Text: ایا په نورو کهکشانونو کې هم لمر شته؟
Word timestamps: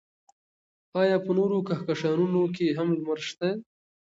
ایا 1.01 1.17
په 1.25 1.31
نورو 1.39 1.57
کهکشانونو 1.67 2.41
کې 2.55 2.67
هم 2.77 2.87
لمر 2.97 3.19
شته؟ 3.29 3.49